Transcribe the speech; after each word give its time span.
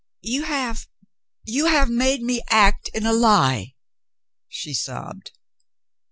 "You 0.23 0.45
have— 0.45 0.87
you 1.55 1.67
have 1.67 1.87
made 1.91 2.23
me 2.23 2.41
act 2.49 2.87
in 2.91 3.05
a 3.05 3.13
lie," 3.13 3.75
she 4.47 4.73
sobbed. 4.73 5.31